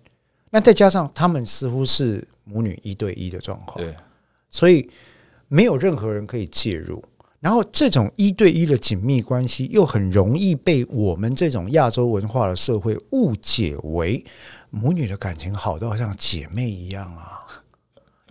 [0.50, 3.96] 那再加上他们似乎是母女一对一的状况，对，
[4.50, 4.90] 所以
[5.48, 7.04] 没有任何人可以介入。
[7.40, 14.26] 然后这种一对一的紧密关系又很容易被我们这种亚洲文化的社会误解为
[14.72, 17.46] 母女的感情好到像姐妹一样啊。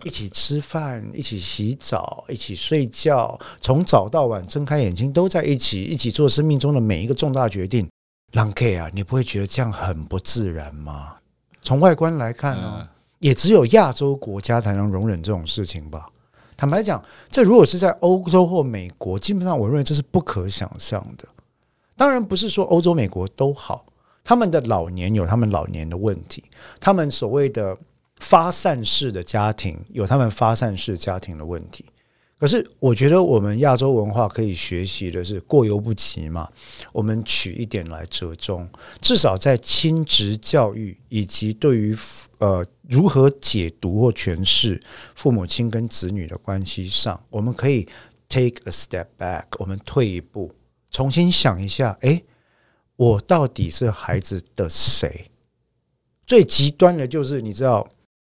[0.07, 7.85] 一起吃饭，一起洗澡，一起睡觉，从早到晚睁开眼睛都在一起，一起做生命中的每一个重大决定。
[8.31, 11.15] 郎 K 啊，你不会觉得这样很不自然吗？
[11.61, 12.87] 从外观来看呢，
[13.19, 16.07] 也只有亚洲国家才能容忍这种事情吧。
[16.55, 21.27] 坦白讲，这如果是在欧洲或美国，基本上我认为这是不可想象的。
[21.97, 23.85] 当然不是说欧洲、美国都好，
[24.23, 26.45] 他们的老年有他们老年的问题，
[26.79, 27.77] 他们所谓的。
[28.19, 31.85] 发散式的家庭有他们发散式家庭的问题，
[32.39, 36.49] 可是我觉得我们亚洲文化可以学习的是过犹不及嘛，
[36.91, 38.67] 我们取一点来折中，
[39.01, 41.97] 至少在亲职教育以及对于
[42.39, 44.81] 呃如何解读或诠释
[45.15, 47.87] 父母亲跟子女的关系上，我们可以
[48.29, 50.51] take a step back，我们退一步，
[50.91, 52.23] 重新想一下，诶，
[52.95, 55.31] 我到底是孩子的谁？
[56.25, 57.87] 最极端的就是你知道，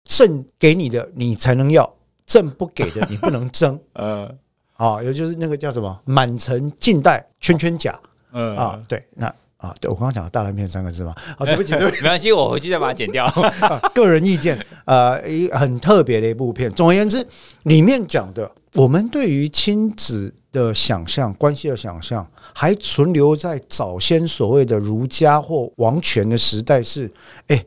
[0.07, 1.93] 赠给你的你才能要，
[2.25, 3.77] 赠不给的你不能争。
[3.93, 4.33] 呃，
[4.73, 7.99] 啊，也就是那个叫什么“满城尽带圈圈甲”。
[8.31, 11.13] 嗯啊，对，那啊，对我刚刚讲的大烂片三个字嘛。
[11.37, 13.29] 啊，对不起， 对不起，没关系，我回去再把它剪掉。
[13.93, 16.71] 个人意见，呃，一很特别的一部片。
[16.71, 17.25] 总而言之，
[17.63, 27.11] 里面讲的，我们对于亲子的想象、关系的想象，还存留在早先所谓的儒家或王权的时代，是
[27.47, 27.65] 哎。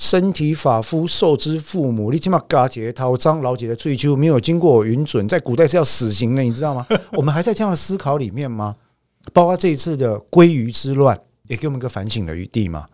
[0.00, 6.86] 身体发肤受之父母，你起码嘎姐掏张老姐的追究没有经过我允准，在古代是要死刑的，你知道吗？
[7.12, 8.74] 我们还在这样的思考里面吗？
[9.34, 12.86] 包括这一次的鲑鱼之乱，也给我们一个反省的余地嘛。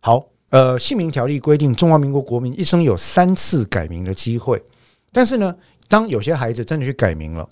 [0.00, 4.64] 好，呃，姓名条例规定，中华民国国民一生有三次改名的机会，
[5.12, 5.54] 但是呢，
[5.88, 7.46] 当有些孩子真的去改名了，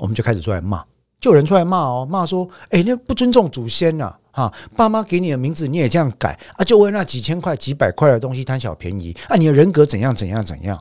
[0.00, 0.84] 我们就开始出来骂，
[1.20, 4.06] 就有人出来骂哦，骂说，哎，那不尊重祖先呐。
[4.06, 6.64] 啊，啊爸妈给你的名字你也这样改啊？
[6.64, 9.34] 就为那几千块、几百块的东西贪小便宜啊？
[9.34, 10.80] 你的人格怎样怎样怎样？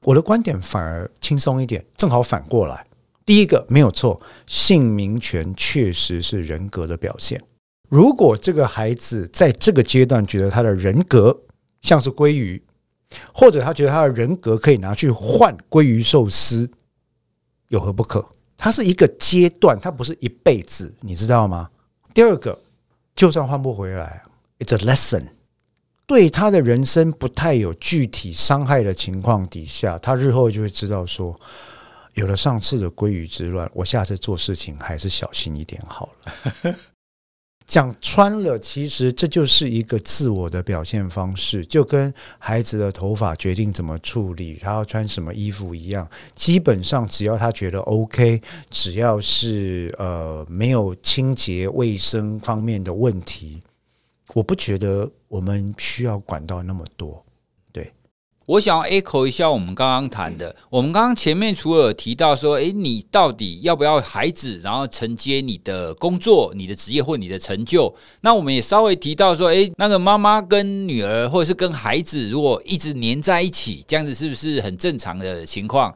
[0.00, 2.86] 我的观点反而轻松一点，正好反过来。
[3.26, 7.40] 第一个没有错，姓名权确实是人格的表现。
[7.90, 11.38] 如果这个孩子在这个阶段觉得他的人格
[11.82, 12.60] 像是鲑鱼，
[13.34, 16.70] 或者他觉得他的人格可以拿去换鲑鱼寿司，
[17.68, 18.26] 有何不可？
[18.56, 21.68] 它是一个阶段，它不是一辈子，你知道吗？
[22.14, 22.58] 第二个，
[23.14, 24.22] 就算换不回来
[24.58, 25.28] ，it's a lesson。
[26.06, 31.38] 对他的人生不太有具体伤害的情况底下，他日后就会知道说，
[32.14, 36.74] 有了上次的鲑鱼之乱，我下次做事情还是小心一点好了。
[37.66, 46.08] 讲穿了，其实这就是一个自我的表现方式，就跟孩子的头发决定怎么处理，他要穿什么衣服一样。
[46.34, 53.62] 基本上，只要他觉得 OK，只要是呃没有清洁卫生方面的问题，
[54.34, 57.24] 我不觉得我们需要管到那么多。
[58.46, 60.54] 我想要 echo 一下我们刚刚谈的。
[60.68, 67.94] 我们刚刚前面除了提到说，诶，你到底要不要孩子，然后承接你的工作、你的职业或你的成就？
[68.22, 75.94] 那我们也稍微提到说，诶，那个妈妈跟女儿或者是跟孩子，如果一直黏在一起，这样子是不是很正常的情况？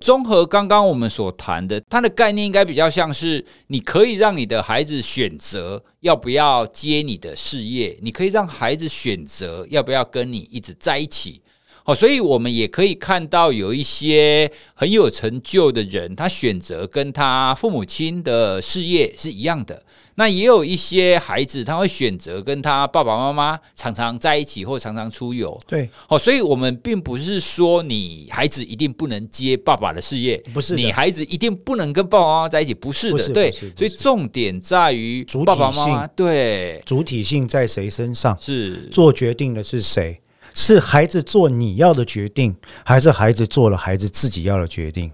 [0.00, 11.42] 综合刚刚我们所谈的，它的概念应该比较像是，你可以让你的孩子选择要不要接你的事业，你可以让孩子选择要不要跟你一直在一起。
[11.88, 19.82] 哦，所以我们也可以看到有一些很有成就的人，他选择跟他父母亲的事业是一样的。
[20.16, 25.58] 那也有一些孩子，他会选择跟他爸爸妈妈常常在一起，或常常出游。
[25.66, 33.22] 对，哦，所以我们并不是说你孩子一定不能接爸爸的事业，不是你孩子一定不能跟爸爸妈妈在一起，不是的。
[33.22, 38.36] 是对，所以重点在于爸爸妈妈，对，主体性在谁身上？
[38.38, 40.20] 是做决定的是谁？
[40.54, 45.10] 是孩子做你要的决定，还是孩子做了孩子自己要的决定？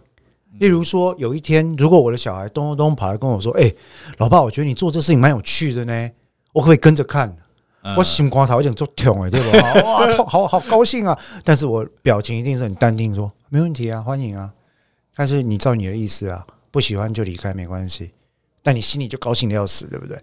[0.60, 3.72] 例如说，有一天，如果我的小孩咚咚咚跑来跟我说：“哎，
[4.18, 6.10] 老爸，我觉得你做这事情蛮有趣的呢，
[6.52, 7.36] 我可不可以跟着看？”
[7.98, 9.74] 我心光头有点做痛哎，对吧？
[9.84, 11.18] 哇，好好高兴啊！
[11.44, 14.50] 但是我表情一定是很淡定，说：“没问题啊，欢迎啊。”
[15.14, 18.12] 但是你照你的意思啊，不喜欢就离开没关系，
[18.62, 20.18] 但你心里就高兴的要死，对不对？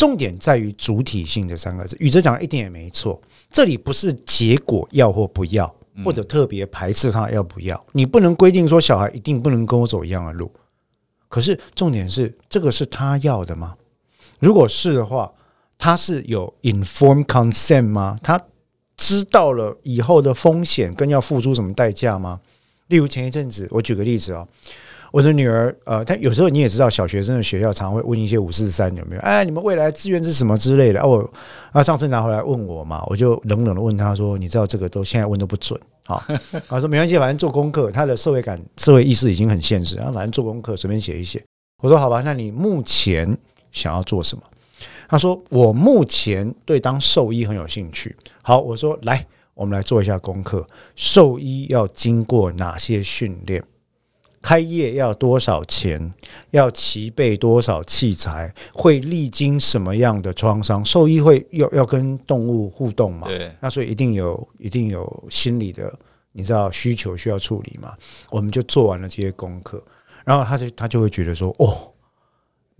[0.00, 3.20] 重点在于主体性这三个字，宇哲讲的一点也没错。
[3.50, 5.70] 这里不是结果要或不要，
[6.02, 7.84] 或者特别排斥他要不要。
[7.92, 10.50] 你不能规定说小孩一定不能跟我走一样的路。
[11.28, 13.76] 可是重点是，这个是他要的吗？
[14.38, 15.30] 如果是的话，
[15.76, 18.18] 他是有 informed consent 吗？
[18.22, 18.40] 他
[18.96, 22.40] 知道了以后的风险跟要付出什么代价吗？
[22.86, 24.48] 例如前一阵子，我举个例子啊。
[25.12, 29.22] 我的女儿，呃，她有时候你也知道，小学生的学校常会问一些五四三有没有？
[29.22, 31.06] 哎，你们未来志愿是什么之类的啊？
[31.06, 31.30] 我
[31.72, 36.24] 啊，上次拿回来问我嘛，我就冷冷的问她说：“你知道这个都现在问都不准。”啊，
[36.68, 41.42] 她说没关系，反正做功课，她的社会感、社会意识已经很现实，然后反正做功课随便写一写。
[41.82, 43.36] 我说好吧，那你目前
[43.72, 44.42] 想要做什么？
[45.08, 48.14] 她说我目前对当兽医很有兴趣。
[48.42, 53.62] 好，我说来，我们来做一下功课，兽医要经过哪些训练？
[54.42, 56.12] 开业要多少钱？
[56.50, 58.52] 要齐备多少器材？
[58.72, 60.82] 会历经什么样的创伤？
[60.84, 63.28] 兽医会要要跟动物互动嘛？
[63.28, 65.92] 对，那所以一定有一定有心理的，
[66.32, 67.94] 你知道需求需要处理嘛？
[68.30, 69.82] 我们就做完了这些功课，
[70.24, 71.92] 然后他就他就会觉得说：“哦，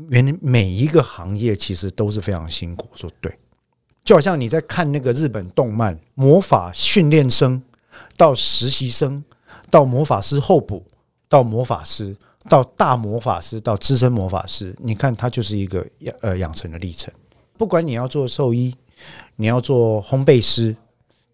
[0.09, 3.31] 原来每一个行业其实都是非常辛苦。”说对，
[4.03, 7.63] 就好像你在看那个日本动漫，魔法训练生
[8.17, 9.23] 到实习生
[9.71, 10.83] 到魔法师候补。
[11.31, 12.15] 到魔法师，
[12.49, 17.11] 到大魔法师，到资深魔法师，你看他就是一个养呃养成的历程。
[17.57, 18.75] 不管你要做兽医，
[19.37, 20.75] 你要做烘焙师，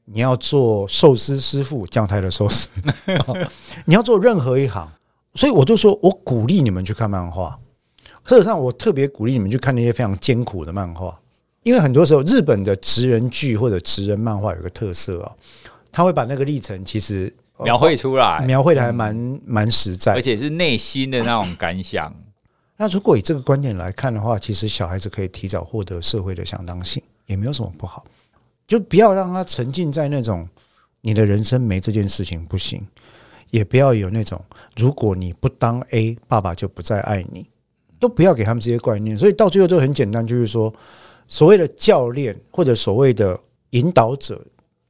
[0.04, 2.68] 你要做寿司师傅，将太的寿司，
[3.86, 4.86] 你要做任何一行，
[5.34, 7.58] 所以我就说我鼓励你们去看漫画。
[8.26, 11.18] 事实上，我特别鼓励你们去看那些非常艰苦的漫画，
[11.62, 15.32] 因为很多时候日本的职人剧或者职人漫画有个特色啊，
[15.90, 17.32] 他会把那个历程其实
[17.64, 22.14] 描绘出来，描绘的还蛮蛮实在，而且是内心的那种感想。
[22.76, 28.04] 那如果以这个观点来看的话，其实小孩子可以提早获得社会的相当性，也没有什么不好。
[28.66, 30.48] 就不要让他沉浸在那种
[31.00, 32.86] 你的人生没这件事情不行，
[33.50, 34.42] 也不要有那种
[34.76, 37.48] 如果你不当 A，爸爸就不再爱你。
[37.98, 40.70] 都不要给他们这些观念，所以到最后都很简单，就是说，
[41.26, 43.40] 所谓的教练或者所谓的
[43.70, 44.38] 引导者，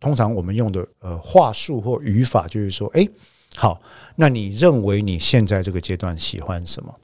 [0.07, 3.11] 通常我们用的呃话术或语法，就是说，诶，
[3.57, 3.83] 好，
[4.15, 6.95] 那你认为你现在这个阶段喜欢什么？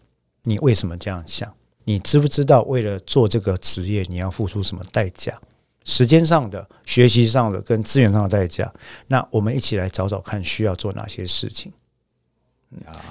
[0.44, 1.52] 你为什么这样想？
[1.82, 5.36] 你知不知道为了做这个职业，你要付出什么代价？
[5.82, 8.72] 时间上的、学习上的跟资源上的代价？
[9.08, 11.72] 那我们一起来找找看，需要做哪些事情？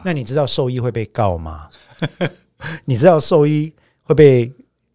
[0.06, 1.68] 那你知道兽医会被告吗？
[2.86, 3.74] 你知道兽医
[4.04, 4.50] 会被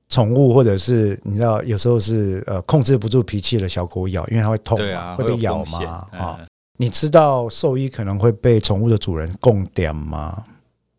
[0.09, 4.79] 宠物，或者是你知道有时候是呃控制不住脾气的小狗咬，因为它会痛，
[5.17, 5.81] 会被咬嘛？
[6.13, 6.41] 啊，
[6.79, 10.45] 你知道兽医可能会被宠物的主人供点吗？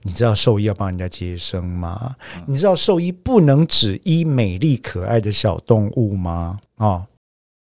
[0.04, 2.16] 你知道兽医要帮人家接生吗？
[2.46, 6.60] 你知道兽医不能只医美丽可爱的小动物吗？
[6.78, 7.08] 啊，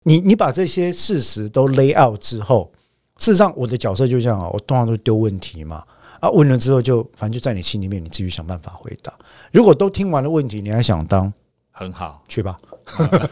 [0.05, 2.71] 你你把这些事实都 lay out 之后，
[3.19, 5.83] 事实上我的角色就这样啊，我通常都丢问题嘛。
[6.21, 9.13] 啊，问了之后就反正就在你心里面，你自己想办法回答。
[9.53, 11.33] 如果都听完了问题，你还想当
[11.71, 12.57] 很好，去吧，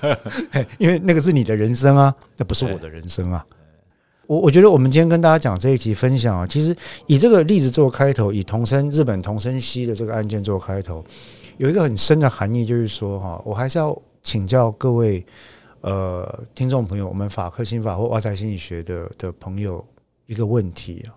[0.78, 3.44] 因为那个是你的人生啊，那不是我的人生啊。
[4.26, 6.74] 我我觉得我们今天跟大家讲这一期分享啊，其实
[7.06, 11.04] 以这个例子做开头，以同生日本同生西的这个案件做开头，
[11.58, 15.24] 有一个很深的含义，就是说哈，我还是要请教各位
[15.82, 19.84] 呃听众朋友，我们法科心法或外在心理学的的朋友
[20.26, 21.12] 一个问题啊。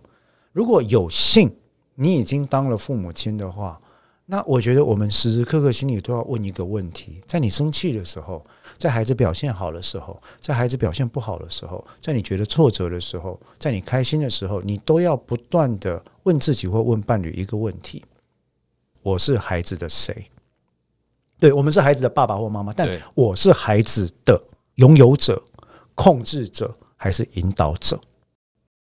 [0.58, 1.55] 如果有幸
[1.93, 3.80] 你已经当了父母亲的话，
[4.26, 8.43] 那我觉得我们时时刻刻心里都要问一个问题：在你生气的时候，
[8.76, 18.03] 在孩子表现好的时候，在孩子表现不好的时候，在你觉得挫折的时候，在你开心的时候，你都要不断的问自己或问伴侣一个问题：
[19.03, 20.26] 我是孩子的谁？
[21.38, 24.43] 对，我们是孩子的爸爸或妈妈，但我是孩子的
[24.78, 25.39] 拥有者、
[25.93, 28.01] 控制者还是引导者？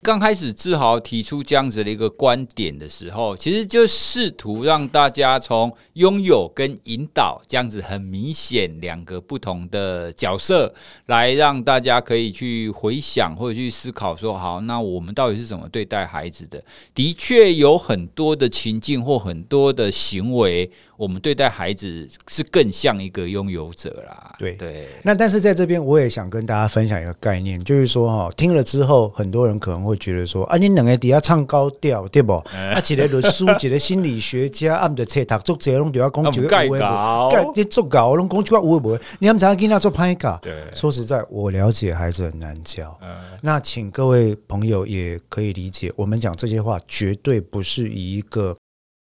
[0.03, 10.73] 刚开始志豪提出这样子的一个观点的时候，其实就试图让大家从拥有跟引导这样子很明显两个不同的角色，
[11.05, 16.63] 来让大家可以去回想或者去思考说：好，那我们到底是怎么对待孩子的？
[16.95, 20.71] 的确有很多的情境或很多的行为。
[20.97, 24.35] 我们对待孩子是更像一个拥有者啦。
[24.37, 32.33] 对对，那但是在这边我也想跟大家分享一个概念，就是说哈，听了之后，很多人可能会觉得说啊，你两个底下唱高调，对不？
[32.33, 40.39] 啊，一个律师， 一个心理学家，啊，的册读作者拢都要讲几个无谓，盖你作搞拢讲几个无谓无谓，你们怎样跟他做拍稿？
[40.41, 42.97] 对，说实在，我了解孩子很难教。
[43.41, 48.55] 那请各位朋友也可以理解，我们讲这些话绝对不是以一个。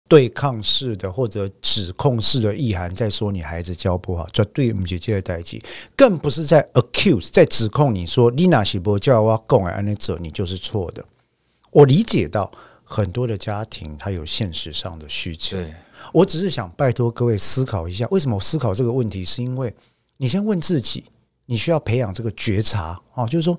[0.08, 5.60] 对抗式的或者指控式的意涵，在说你孩子教不好，绝对不是这个代际，
[5.96, 11.04] 更不是在 accuse，在指控你说你那是不教我讲的安尼者，你就是错的。
[11.72, 12.50] 我理解到
[12.84, 15.58] 很多的家庭他有现实上的需求，
[16.12, 19.24] 我只是想拜托各位思考一下，为什么我思考这个问题？
[19.24, 19.74] 是因为
[20.16, 21.04] 你先问自己，
[21.46, 23.58] 你需要培养这个觉察啊，就是说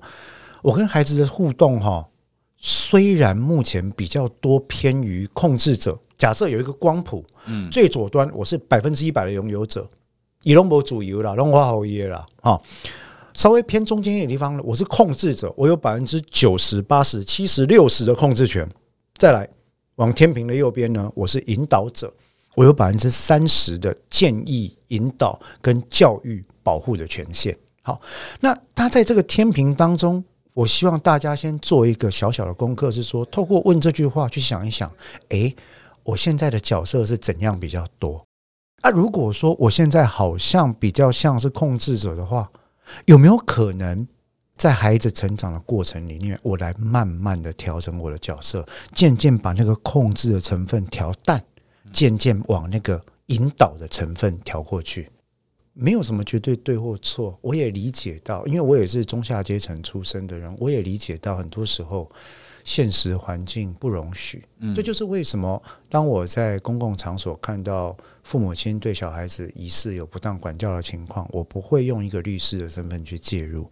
[0.62, 2.08] 我跟孩子的互动哈，
[2.56, 5.98] 虽然目前比较多偏于控制者。
[6.18, 9.88] 假设有一个光谱，嗯，最左端我是百分之一百的拥有者，
[10.42, 12.60] 以龙博主游了，龙华好耶了啊，
[13.34, 18.68] 稍微偏中间一点地方呢，我是控制者，我有百分之九十八十七十六十的控制权。
[19.16, 19.48] 再来
[19.94, 22.12] 往天平的右边呢，我是引导者，
[22.56, 27.56] 我有百分之三十的建议、引导跟教育保护的权限。
[27.82, 28.00] 好，
[28.40, 34.90] 那他在这个天平当中，我希望大家先做一个小小的功课，是说透过问这句话去想一想，
[35.28, 35.54] 诶。
[36.08, 38.24] 我现在的角色是怎样比较多？
[38.80, 42.50] 啊，如果说我现在好像比较像是控制者的话，
[43.04, 44.08] 有没有可能
[44.56, 51.44] 在孩子成长的过程里面，我来慢慢的调整我的角色，渐渐把那个控制的成分调淡，
[51.92, 55.10] 渐渐往那个引导的成分调过去？
[55.74, 62.10] 没有什么绝对对或错，我也理解到，因为我也是中下阶层出身的人，我也理解到很多时候。
[62.68, 64.44] 现实环境不容许。
[64.58, 73.66] 嗯，这就是为什么当我在公共场所看到父母亲对小孩子疑似有不当管教的情况，我不会用一个律师的身份去介入，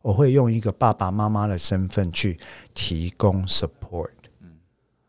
[0.00, 2.38] 我会用一个爸爸妈妈的身份去
[2.72, 4.08] 提供 support，
[4.40, 4.48] 嗯，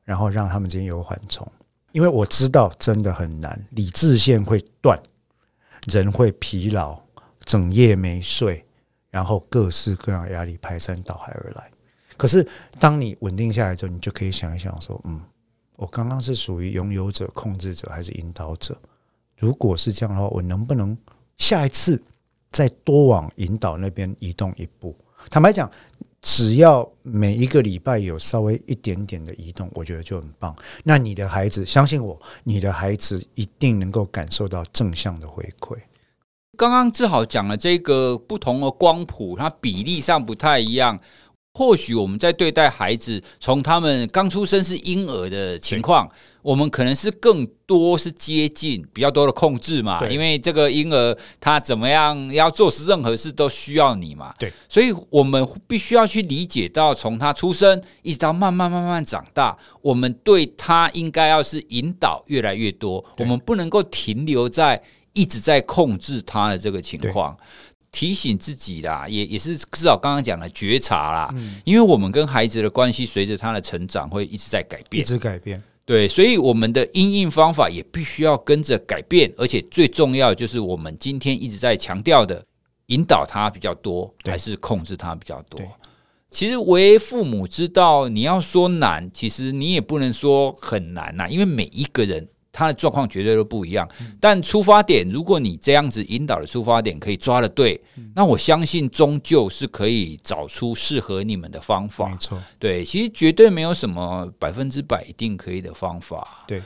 [0.03, 1.49] 然后让他们之间有缓冲。
[1.93, 5.01] 因为我知道真的很难，理智线会断，
[5.87, 7.01] 人会疲劳，
[7.45, 8.65] 整夜没睡，
[9.09, 11.71] 然后各式各样的压力排山倒海而来。
[12.19, 12.45] 可是
[12.77, 15.19] 当你稳定下来之后，你就可以想一想说：嗯，
[15.77, 18.77] 我刚刚是属于拥有者、控制者还是引导者？
[19.37, 20.95] 如果是这样的话，我能不能
[21.37, 21.99] 下一次
[22.51, 24.93] 再多往引导那边移动一步？
[25.31, 25.71] 坦白讲。
[26.21, 30.53] 只要每一个礼拜有稍微一点点的移动，我觉得就很棒。
[30.83, 35.77] 那你的孩子，相信我，你的孩子一定能够感受到正向的回馈。
[36.57, 40.99] 刚刚志豪讲了这个不同的光谱，它比例上不太一样。
[41.59, 46.09] 或许我们在对待孩子，从他们刚出生是婴儿的情况，
[46.41, 54.33] 我们可能是更多是接近比较多的控制嘛，因为这个婴儿他怎么样要做事，任何事都需要你嘛。
[54.39, 64.81] 对，所以我们必须要去理解到，从他出生一直到慢慢慢慢长大，我们对他应该要是引导越来越多，我们不能够停留在
[65.11, 67.37] 一直在控制他的这个情况。
[67.91, 82.45] 提醒自己啦，也也是至少刚刚讲的觉察啦，嗯，因为我们跟孩子的关系随着他的成长会一直在改变，一直改变，对，所以我们的因应方法也必须要跟着改变，而且最重要就是我们今天一直在强调的，
[82.87, 85.59] 引导他比较多，还是控制他比较多？
[86.29, 92.27] 其实为父母知道，你要说难，其实你也不能说很难呐，因为每一个人。
[92.51, 93.87] 他的状况绝对都不一样，
[94.19, 97.79] 但出发点，如果你这样子引导的出发点可以抓得对，
[98.15, 102.09] 那我相信终究是可以找出适合你们的方法。
[102.09, 106.45] 没错，对，其实绝对没有什么百分之百一定可以的方法。
[106.47, 106.61] 对，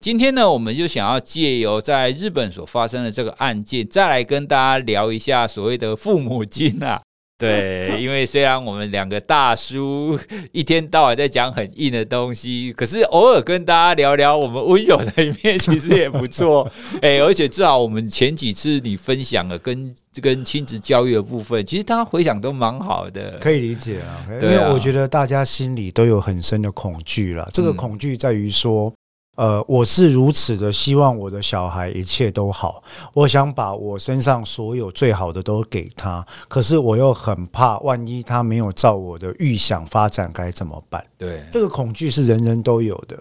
[0.00, 7.02] 今天呢，我们就想要借由在日本所发生的这个案件，再来跟大家聊一下所谓的父母亲啊。
[7.40, 10.18] 对，因为虽然我们两个大叔
[10.50, 16.68] 一天到晚在讲很硬的东西，可是偶尔跟大家聊聊我们温柔的一面，其实也不错。
[17.00, 24.26] 哎，而且至少我们前几次你分享了跟跟亲子教育的部分，其实大家回想都蛮好的，可以理解啊。
[24.42, 28.92] 因为我觉得大家心里都有很深的恐惧了，这个恐惧在于说。
[29.38, 32.82] 呃，我是如此的希望我的小孩一切都好，
[33.14, 41.06] 我想把我身上所有最好的都给他，可是我又很怕，万一他没有照我的预想发展该怎么办？
[41.16, 43.16] 对，这个恐惧是人人都有的，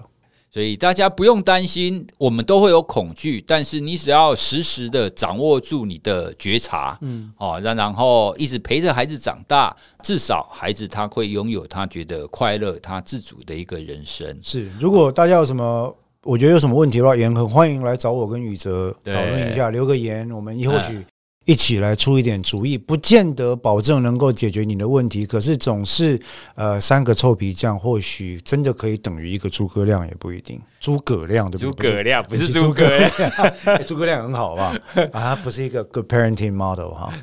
[0.52, 14.36] 所以大家不用担心，我们都会有恐惧，但是你只要时时的掌握住你的觉察，嗯，哦，然然后一直陪着孩子长大，至少孩子他会拥有他觉得快乐、他自主的一个人生。
[14.42, 15.96] 是，如果大家有什么。
[16.28, 21.02] 我觉得有什么问题的话，也很欢迎来找我跟宇哲讨论一下，留个言，我们或许
[21.46, 26.20] 一起来出一点主意，不见得保证能够解决你的问题，可是总是
[26.56, 30.60] 呃三个臭皮匠，或许真的可以等于一个诸葛亮，也不一定。
[30.82, 31.88] 诸葛亮对不对？
[31.90, 33.10] 诸葛亮不是诸葛亮，
[33.88, 34.78] 诸葛亮很好吧？
[35.14, 37.14] 啊，不是一个 good parenting model 哈。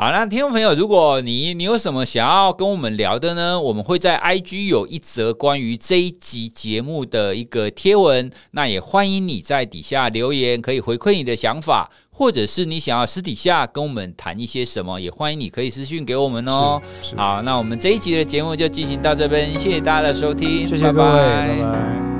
[0.00, 3.60] 好，那听众朋友，如果你你有什么想要跟我们聊的呢？
[3.60, 16.80] 我们会在 IG 有一则关于这一集节目的一个贴文，那也欢迎你在底下留言，可以回馈你的想法，或者是你想要私底下跟我们谈一些什么，也欢迎你可以私讯给我们哦。
[17.14, 21.56] 好，那我们这一集的节目就进行到这边，谢谢大家的收听，谢谢各位，拜拜。
[21.58, 22.19] 拜拜。